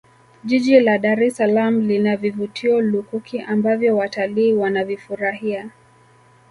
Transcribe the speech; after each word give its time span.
jiji 0.43 0.79
la 0.79 0.97
dar 0.97 1.23
es 1.23 1.35
salaam 1.35 1.79
lina 1.81 2.15
vivutio 2.15 2.81
lukuki 2.81 3.41
ambavyo 3.41 3.97
watalii 3.97 4.53
Wanavifurahia 4.53 5.71